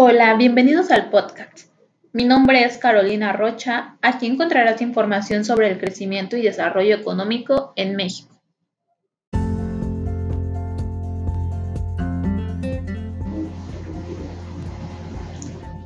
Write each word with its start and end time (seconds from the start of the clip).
Hola, 0.00 0.36
bienvenidos 0.36 0.92
al 0.92 1.10
podcast. 1.10 1.72
Mi 2.12 2.24
nombre 2.24 2.62
es 2.62 2.78
Carolina 2.78 3.32
Rocha. 3.32 3.96
Aquí 4.00 4.26
encontrarás 4.26 4.80
información 4.80 5.44
sobre 5.44 5.68
el 5.68 5.80
crecimiento 5.80 6.36
y 6.36 6.42
desarrollo 6.42 6.94
económico 6.94 7.72
en 7.74 7.96
México. 7.96 8.40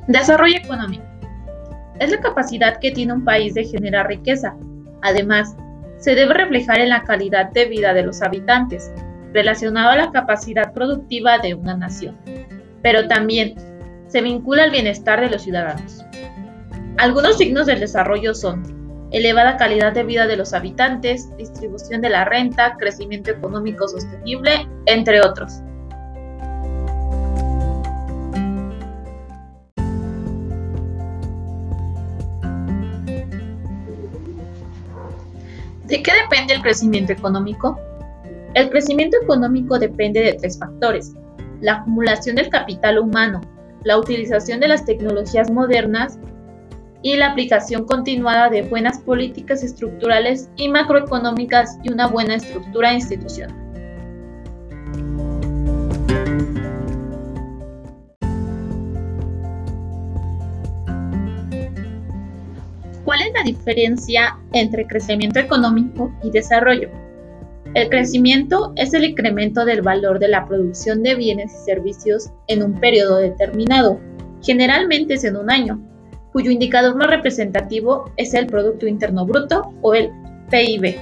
Desarrollo 0.07 0.57
económico. 0.57 1.05
Es 1.99 2.11
la 2.11 2.19
capacidad 2.19 2.77
que 2.79 2.91
tiene 2.91 3.13
un 3.13 3.25
país 3.25 3.55
de 3.55 3.65
generar 3.65 4.07
riqueza. 4.09 4.55
Además, 5.01 5.55
se 5.97 6.13
debe 6.13 6.35
reflejar 6.35 6.77
en 6.77 6.89
la 6.89 7.01
calidad 7.01 7.49
de 7.49 7.65
vida 7.65 7.95
de 7.95 8.03
los 8.03 8.21
habitantes, 8.21 8.91
relacionado 9.33 9.89
a 9.89 9.95
la 9.95 10.11
capacidad 10.11 10.71
productiva 10.71 11.39
de 11.39 11.55
una 11.55 11.75
nación. 11.75 12.15
Pero 12.83 13.07
también 13.07 13.55
se 14.13 14.21
vincula 14.21 14.65
al 14.65 14.69
bienestar 14.69 15.19
de 15.21 15.27
los 15.27 15.41
ciudadanos. 15.41 16.05
Algunos 16.99 17.35
signos 17.35 17.65
del 17.65 17.79
desarrollo 17.79 18.35
son 18.35 19.07
elevada 19.09 19.57
calidad 19.57 19.91
de 19.91 20.03
vida 20.03 20.27
de 20.27 20.37
los 20.37 20.53
habitantes, 20.53 21.35
distribución 21.35 21.99
de 22.01 22.11
la 22.11 22.23
renta, 22.23 22.77
crecimiento 22.77 23.31
económico 23.31 23.87
sostenible, 23.87 24.69
entre 24.85 25.19
otros. 25.19 25.61
¿De 35.87 36.03
qué 36.03 36.11
depende 36.21 36.53
el 36.53 36.61
crecimiento 36.61 37.13
económico? 37.13 37.79
El 38.53 38.69
crecimiento 38.69 39.17
económico 39.23 39.79
depende 39.79 40.21
de 40.21 40.33
tres 40.33 40.59
factores. 40.59 41.15
La 41.61 41.77
acumulación 41.77 42.35
del 42.35 42.49
capital 42.49 42.99
humano, 42.99 43.41
la 43.83 43.97
utilización 43.97 44.59
de 44.59 44.67
las 44.67 44.85
tecnologías 44.85 45.51
modernas 45.51 46.19
y 47.01 47.17
la 47.17 47.31
aplicación 47.31 47.85
continuada 47.85 48.49
de 48.49 48.61
buenas 48.63 48.99
políticas 48.99 49.63
estructurales 49.63 50.49
y 50.55 50.69
macroeconómicas 50.69 51.77
y 51.83 51.91
una 51.91 52.07
buena 52.07 52.35
estructura 52.35 52.93
institucional. 52.93 53.59
¿Cuál 63.03 63.21
es 63.21 63.33
la 63.33 63.43
diferencia 63.43 64.37
entre 64.53 64.87
crecimiento 64.87 65.39
económico 65.39 66.09
y 66.23 66.31
desarrollo? 66.31 66.89
El 67.73 67.89
crecimiento 67.89 68.71
es 68.75 68.93
el 68.93 69.03
incremento 69.03 69.65
del 69.65 69.81
valor 69.81 70.19
de 70.19 70.27
la 70.27 70.45
producción 70.45 71.01
de 71.01 71.15
bienes 71.15 71.51
y 71.53 71.65
servicios 71.65 72.29
en 72.47 72.61
un 72.61 72.79
periodo 72.79 73.17
determinado, 73.17 73.99
generalmente 74.43 75.15
es 75.15 75.23
en 75.23 75.37
un 75.37 75.49
año, 75.49 75.81
cuyo 76.31 76.51
indicador 76.51 76.95
más 76.95 77.07
representativo 77.07 78.11
es 78.15 78.35
el 78.35 78.45
Producto 78.45 78.85
Interno 78.85 79.25
Bruto 79.25 79.73
o 79.81 79.95
el 79.95 80.11
PIB. 80.51 80.99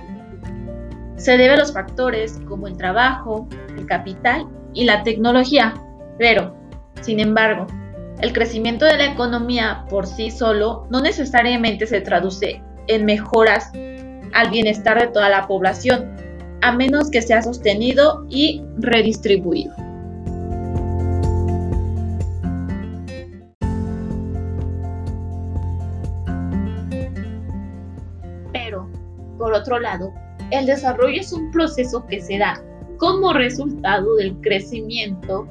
Se 1.17 1.38
debe 1.38 1.55
a 1.55 1.58
los 1.58 1.73
factores 1.73 2.39
como 2.47 2.67
el 2.67 2.78
trabajo, 2.78 3.50
el 3.78 3.85
capital 3.85 4.47
y 4.73 4.85
la 4.85 5.03
tecnología, 5.03 5.73
pero, 6.17 6.56
sin 7.02 7.19
embargo, 7.19 7.67
el 8.22 8.31
crecimiento 8.31 8.85
de 8.85 8.97
la 8.97 9.08
economía 9.08 9.85
por 9.89 10.08
sí 10.08 10.31
solo 10.31 10.88
no 10.89 11.02
necesariamente 11.02 11.85
se 11.85 12.00
traduce 12.00 12.61
en 12.88 13.03
mejoras 13.03 13.72
al 14.33 14.50
bienestar 14.52 15.02
de 15.02 15.08
toda 15.08 15.30
la 15.30 15.47
población, 15.47 16.30
a 16.61 16.71
menos 16.71 17.09
que 17.09 17.21
sea 17.21 17.41
sostenido 17.41 18.25
y 18.29 18.61
redistribuido. 18.77 19.73
Pero, 28.53 28.88
por 29.38 29.53
otro 29.53 29.79
lado, 29.79 30.13
el 30.51 30.66
desarrollo 30.66 31.19
es 31.19 31.33
un 31.33 31.51
proceso 31.51 32.05
que 32.05 32.21
se 32.21 32.38
da 32.38 32.61
como 32.97 33.33
resultado 33.33 34.16
del 34.17 34.39
crecimiento 34.41 35.47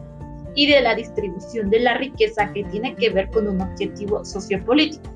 y 0.54 0.66
de 0.66 0.81
la 0.81 0.94
distribución 0.94 1.70
de 1.70 1.81
la 1.81 1.94
riqueza 1.94 2.53
que 2.53 2.65
tiene 2.65 2.94
que 2.94 3.10
ver 3.10 3.31
con 3.31 3.49
un 3.49 3.60
objetivo 3.60 4.25
sociopolítico 4.25 5.10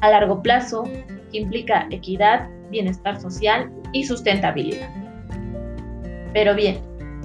a 0.00 0.10
largo 0.10 0.42
plazo 0.42 0.84
que 1.30 1.38
implica 1.38 1.86
equidad, 1.90 2.48
bienestar 2.70 3.20
social 3.20 3.70
y 3.92 4.04
sustentabilidad. 4.04 4.88
Pero 6.32 6.54
bien, 6.54 6.80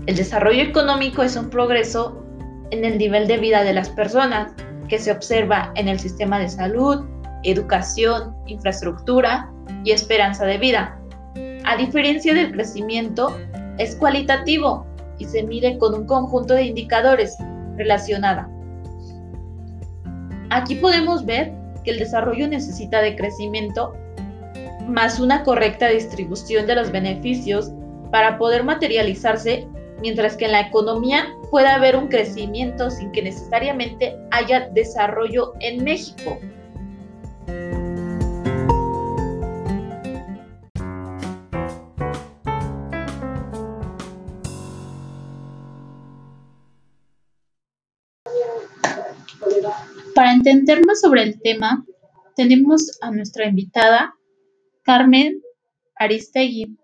el 0.08 0.16
desarrollo 0.16 0.64
económico 0.64 1.22
es 1.22 1.36
un 1.36 1.50
progreso 1.50 2.24
en 2.72 2.86
el 2.86 2.98
nivel 2.98 3.28
de 3.28 3.38
vida 3.38 3.64
de 3.64 3.74
las 3.74 3.90
personas 3.90 4.54
que 4.88 5.00
se 5.00 5.12
observa 5.12 5.72
en 5.76 5.88
el 5.88 6.00
sistema 6.00 6.40
de 6.40 6.50
salud, 6.50 7.06
educación, 7.44 8.36
infraestructura 8.48 9.52
y 9.84 9.92
esperanza 9.92 10.46
de 10.46 10.58
vida. 10.58 10.98
A 11.66 11.78
diferencia 11.78 12.34
del 12.34 12.52
crecimiento, 12.52 13.38
es 13.78 13.96
cualitativo 13.96 14.86
y 15.18 15.26
se 15.26 15.44
mide 15.44 15.78
con 15.78 15.94
un 15.94 16.06
conjunto 16.06 16.54
de 16.54 16.64
indicadores 16.64 17.38
relacionada. 17.78 18.50
Aquí 20.50 20.76
podemos 20.76 21.26
ver 21.26 21.54
que 21.84 21.92
el 21.92 22.00
desarrollo 22.00 22.48
necesita 22.48 23.02
de 23.02 23.16
crecimiento 23.16 23.94
más 24.88 25.20
una 25.20 25.44
correcta 25.44 25.88
distribución 25.90 26.68
de 26.68 26.76
los 26.76 26.92
beneficios 26.92 27.72
para 28.12 28.38
poder 28.38 28.64
materializarse, 28.64 29.68
mientras 30.02 30.36
que 30.36 30.46
en 30.46 30.52
la 30.52 30.62
economía 30.62 31.28
puede 31.50 31.68
haber 31.68 31.96
un 31.96 32.08
crecimiento 32.08 32.90
sin 32.90 33.12
que 33.12 33.22
necesariamente 33.22 34.18
haya 34.32 34.70
desarrollo 34.70 35.54
en 35.60 35.84
México. 35.84 36.38
Para 50.16 50.34
entender 50.34 50.86
más 50.86 51.02
sobre 51.02 51.24
el 51.24 51.42
tema, 51.42 51.84
tenemos 52.36 53.00
a 53.02 53.12
nuestra 53.12 53.48
invitada, 53.48 54.14
Carmen 54.94 55.42
Aristegui, 55.96 56.78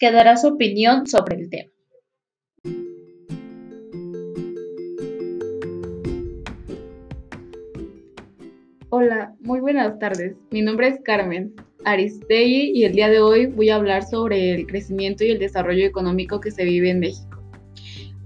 que 0.00 0.10
dará 0.10 0.36
su 0.36 0.48
opinión 0.48 1.06
sobre 1.06 1.36
el 1.36 1.48
tema. 1.48 1.70
Hola, 8.88 9.36
muy 9.38 9.60
buenas 9.60 9.96
tardes. 10.00 10.34
Mi 10.50 10.60
nombre 10.60 10.88
es 10.88 11.00
Carmen 11.04 11.54
Aristegui 11.84 12.72
y 12.74 12.82
el 12.82 12.94
día 12.94 13.08
de 13.08 13.20
hoy 13.20 13.46
voy 13.46 13.70
a 13.70 13.76
hablar 13.76 14.02
sobre 14.02 14.54
el 14.54 14.66
crecimiento 14.66 15.22
y 15.22 15.30
el 15.30 15.38
desarrollo 15.38 15.86
económico 15.86 16.40
que 16.40 16.50
se 16.50 16.64
vive 16.64 16.90
en 16.90 16.98
México. 16.98 17.40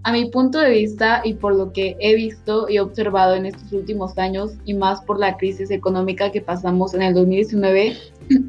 A 0.02 0.12
mi 0.12 0.30
punto 0.30 0.60
de 0.60 0.70
vista 0.70 1.20
y 1.24 1.34
por 1.34 1.54
lo 1.54 1.74
que 1.74 1.94
he 2.00 2.14
visto 2.14 2.70
y 2.70 2.78
observado 2.78 3.34
en 3.34 3.44
estos 3.44 3.70
últimos 3.72 4.16
años 4.16 4.52
y 4.64 4.72
más 4.72 5.02
por 5.02 5.18
la 5.18 5.36
crisis 5.36 5.70
económica 5.70 6.32
que 6.32 6.40
pasamos 6.40 6.94
en 6.94 7.02
el 7.02 7.12
2019, 7.12 7.96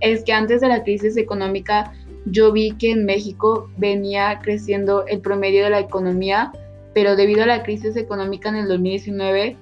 es 0.01 0.23
que 0.23 0.33
antes 0.33 0.61
de 0.61 0.67
la 0.67 0.83
crisis 0.83 1.17
económica 1.17 1.93
yo 2.25 2.51
vi 2.51 2.71
que 2.71 2.91
en 2.91 3.05
México 3.05 3.69
venía 3.77 4.39
creciendo 4.41 5.05
el 5.07 5.21
promedio 5.21 5.63
de 5.63 5.69
la 5.69 5.79
economía, 5.79 6.51
pero 6.93 7.15
debido 7.15 7.43
a 7.43 7.47
la 7.47 7.63
crisis 7.63 7.95
económica 7.95 8.49
en 8.49 8.55
el 8.55 8.67
2019, 8.67 9.55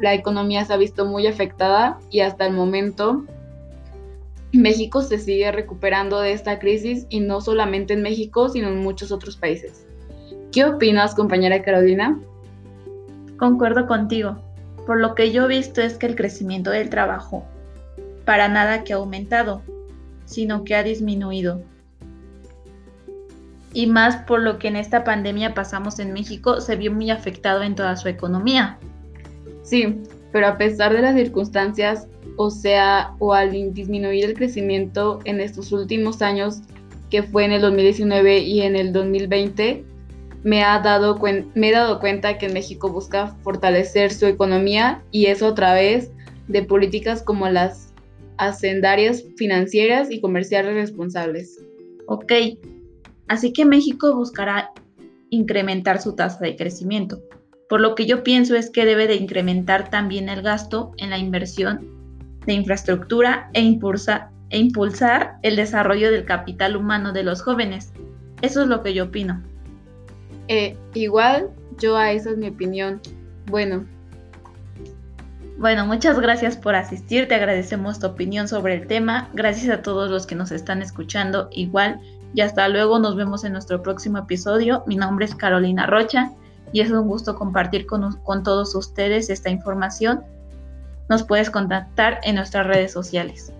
la 0.00 0.14
economía 0.14 0.64
se 0.64 0.72
ha 0.72 0.76
visto 0.76 1.04
muy 1.04 1.26
afectada 1.26 1.98
y 2.10 2.20
hasta 2.20 2.46
el 2.46 2.52
momento 2.52 3.24
México 4.52 5.02
se 5.02 5.18
sigue 5.18 5.50
recuperando 5.50 6.20
de 6.20 6.32
esta 6.32 6.58
crisis 6.58 7.06
y 7.08 7.20
no 7.20 7.40
solamente 7.40 7.94
en 7.94 8.02
México, 8.02 8.48
sino 8.48 8.68
en 8.68 8.78
muchos 8.78 9.10
otros 9.10 9.36
países. 9.36 9.86
¿Qué 10.52 10.64
opinas, 10.64 11.14
compañera 11.14 11.62
Carolina? 11.62 12.20
Concuerdo 13.38 13.86
contigo. 13.86 14.36
Por 14.86 15.00
lo 15.00 15.14
que 15.14 15.32
yo 15.32 15.44
he 15.44 15.48
visto 15.48 15.80
es 15.80 15.96
que 15.96 16.06
el 16.06 16.16
crecimiento 16.16 16.70
del 16.70 16.90
trabajo 16.90 17.44
para 18.24 18.48
nada 18.48 18.84
que 18.84 18.92
ha 18.92 18.96
aumentado, 18.96 19.62
sino 20.24 20.64
que 20.64 20.74
ha 20.74 20.82
disminuido 20.82 21.62
y 23.74 23.86
más 23.86 24.16
por 24.24 24.40
lo 24.40 24.58
que 24.58 24.68
en 24.68 24.76
esta 24.76 25.04
pandemia 25.04 25.54
pasamos 25.54 25.98
en 25.98 26.12
México 26.12 26.60
se 26.60 26.76
vio 26.76 26.92
muy 26.92 27.10
afectado 27.10 27.62
en 27.62 27.74
toda 27.74 27.96
su 27.96 28.08
economía. 28.08 28.78
Sí, 29.62 30.02
pero 30.30 30.46
a 30.48 30.58
pesar 30.58 30.92
de 30.92 31.02
las 31.02 31.14
circunstancias, 31.14 32.06
o 32.36 32.50
sea, 32.50 33.14
o 33.18 33.32
al 33.34 33.72
disminuir 33.72 34.24
el 34.24 34.34
crecimiento 34.34 35.20
en 35.24 35.40
estos 35.40 35.72
últimos 35.72 36.22
años, 36.22 36.60
que 37.10 37.22
fue 37.22 37.44
en 37.44 37.52
el 37.52 37.60
2019 37.62 38.38
y 38.38 38.62
en 38.62 38.76
el 38.76 38.92
2020, 38.92 39.84
me, 40.42 40.64
ha 40.64 40.80
dado 40.80 41.18
me 41.54 41.68
he 41.68 41.72
dado 41.72 42.00
cuenta 42.00 42.36
que 42.36 42.48
México 42.48 42.90
busca 42.90 43.28
fortalecer 43.42 44.12
su 44.12 44.26
economía 44.26 45.02
y 45.12 45.26
eso 45.26 45.48
a 45.48 45.54
través 45.54 46.10
de 46.48 46.62
políticas 46.62 47.22
como 47.22 47.48
las 47.48 47.91
hacendarias 48.38 49.24
financieras 49.36 50.10
y 50.10 50.20
comerciales 50.20 50.74
responsables. 50.74 51.58
Ok, 52.06 52.32
Así 53.32 53.54
que 53.54 53.64
México 53.64 54.14
buscará 54.14 54.72
incrementar 55.30 56.02
su 56.02 56.14
tasa 56.14 56.44
de 56.44 56.54
crecimiento, 56.54 57.22
Por 57.66 57.80
lo 57.80 57.94
que 57.94 58.04
yo 58.04 58.22
pienso 58.22 58.54
es 58.54 58.68
que 58.68 58.84
debe 58.84 59.06
de 59.06 59.14
incrementar 59.14 59.88
también 59.88 60.28
el 60.28 60.42
gasto 60.42 60.92
en 60.98 61.08
la 61.08 61.16
inversión 61.16 61.80
de 62.44 62.52
infraestructura 62.52 63.48
e, 63.54 63.60
e 63.60 64.58
impulsar 64.58 65.38
el 65.40 65.56
desarrollo 65.56 66.10
del 66.10 66.26
capital 66.26 66.76
humano 66.76 67.14
de 67.14 67.22
los 67.22 67.40
jóvenes. 67.40 67.94
Eso 68.42 68.60
es 68.60 68.68
lo 68.68 68.82
que 68.82 68.92
yo 68.92 69.04
opino. 69.04 69.42
Eh, 70.48 70.76
igual, 70.92 71.48
yo 71.78 71.96
a 71.96 72.12
esa 72.12 72.32
es 72.32 72.36
mi 72.36 72.48
opinión. 72.48 73.00
Bueno. 73.46 73.86
Bueno, 75.58 75.86
muchas 75.86 76.18
gracias 76.18 76.56
por 76.56 76.74
asistir, 76.74 77.28
te 77.28 77.34
agradecemos 77.34 78.00
tu 78.00 78.06
opinión 78.06 78.48
sobre 78.48 78.74
el 78.74 78.86
tema, 78.86 79.28
gracias 79.32 79.70
a 79.70 79.82
todos 79.82 80.10
los 80.10 80.26
que 80.26 80.34
nos 80.34 80.50
están 80.50 80.82
escuchando 80.82 81.48
igual 81.52 82.00
y 82.34 82.40
hasta 82.40 82.68
luego, 82.68 82.98
nos 82.98 83.16
vemos 83.16 83.44
en 83.44 83.52
nuestro 83.52 83.82
próximo 83.82 84.18
episodio. 84.18 84.82
Mi 84.86 84.96
nombre 84.96 85.26
es 85.26 85.34
Carolina 85.34 85.86
Rocha 85.86 86.32
y 86.72 86.80
es 86.80 86.90
un 86.90 87.06
gusto 87.06 87.34
compartir 87.36 87.86
con, 87.86 88.16
con 88.22 88.42
todos 88.42 88.74
ustedes 88.74 89.28
esta 89.28 89.50
información. 89.50 90.22
Nos 91.08 91.24
puedes 91.24 91.50
contactar 91.50 92.20
en 92.22 92.36
nuestras 92.36 92.66
redes 92.66 92.92
sociales. 92.92 93.52